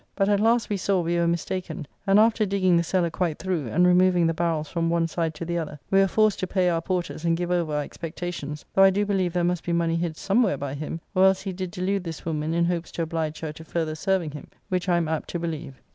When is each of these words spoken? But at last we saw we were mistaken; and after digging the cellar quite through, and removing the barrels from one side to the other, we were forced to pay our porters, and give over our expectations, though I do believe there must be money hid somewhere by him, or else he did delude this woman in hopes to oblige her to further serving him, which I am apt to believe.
But 0.15 0.29
at 0.29 0.39
last 0.39 0.67
we 0.67 0.77
saw 0.77 0.99
we 1.01 1.17
were 1.17 1.27
mistaken; 1.27 1.85
and 2.07 2.19
after 2.19 2.43
digging 2.43 2.75
the 2.75 2.81
cellar 2.81 3.11
quite 3.11 3.37
through, 3.37 3.67
and 3.67 3.85
removing 3.85 4.25
the 4.25 4.33
barrels 4.33 4.67
from 4.67 4.89
one 4.89 5.07
side 5.07 5.35
to 5.35 5.45
the 5.45 5.59
other, 5.59 5.77
we 5.91 5.99
were 5.99 6.07
forced 6.07 6.39
to 6.39 6.47
pay 6.47 6.69
our 6.69 6.81
porters, 6.81 7.23
and 7.23 7.37
give 7.37 7.51
over 7.51 7.71
our 7.75 7.83
expectations, 7.83 8.65
though 8.73 8.81
I 8.81 8.89
do 8.89 9.05
believe 9.05 9.31
there 9.33 9.43
must 9.43 9.63
be 9.63 9.73
money 9.73 9.97
hid 9.97 10.17
somewhere 10.17 10.57
by 10.57 10.73
him, 10.73 11.01
or 11.13 11.25
else 11.25 11.41
he 11.43 11.53
did 11.53 11.69
delude 11.69 12.03
this 12.03 12.25
woman 12.25 12.55
in 12.55 12.65
hopes 12.65 12.91
to 12.93 13.03
oblige 13.03 13.41
her 13.41 13.53
to 13.53 13.63
further 13.63 13.93
serving 13.93 14.31
him, 14.31 14.47
which 14.69 14.89
I 14.89 14.97
am 14.97 15.07
apt 15.07 15.29
to 15.29 15.39
believe. 15.39 15.79